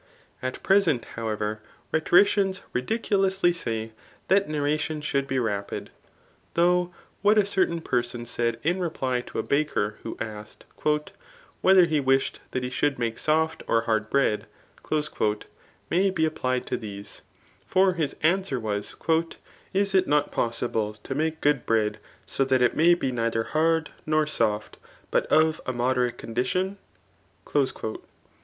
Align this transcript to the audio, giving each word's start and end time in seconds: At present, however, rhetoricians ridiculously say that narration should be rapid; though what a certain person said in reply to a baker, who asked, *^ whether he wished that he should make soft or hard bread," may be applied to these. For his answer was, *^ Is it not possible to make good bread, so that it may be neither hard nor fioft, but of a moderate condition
At 0.41 0.63
present, 0.63 1.05
however, 1.15 1.61
rhetoricians 1.91 2.61
ridiculously 2.73 3.53
say 3.53 3.91
that 4.29 4.49
narration 4.49 4.99
should 4.99 5.27
be 5.27 5.37
rapid; 5.37 5.91
though 6.55 6.91
what 7.21 7.37
a 7.37 7.45
certain 7.45 7.81
person 7.81 8.25
said 8.25 8.59
in 8.63 8.79
reply 8.79 9.21
to 9.21 9.37
a 9.37 9.43
baker, 9.43 9.97
who 10.01 10.17
asked, 10.19 10.65
*^ 10.81 11.07
whether 11.61 11.85
he 11.85 11.99
wished 11.99 12.39
that 12.49 12.63
he 12.63 12.71
should 12.71 12.97
make 12.97 13.19
soft 13.19 13.61
or 13.67 13.81
hard 13.81 14.09
bread," 14.09 14.47
may 15.91 16.09
be 16.09 16.25
applied 16.25 16.65
to 16.65 16.77
these. 16.77 17.21
For 17.67 17.93
his 17.93 18.15
answer 18.23 18.59
was, 18.59 18.95
*^ 18.99 19.35
Is 19.71 19.93
it 19.93 20.07
not 20.07 20.31
possible 20.31 20.93
to 20.95 21.13
make 21.13 21.41
good 21.41 21.63
bread, 21.67 21.99
so 22.25 22.43
that 22.45 22.63
it 22.63 22.75
may 22.75 22.95
be 22.95 23.11
neither 23.11 23.43
hard 23.43 23.91
nor 24.07 24.25
fioft, 24.25 24.77
but 25.11 25.27
of 25.27 25.61
a 25.67 25.73
moderate 25.73 26.17
condition 26.17 26.79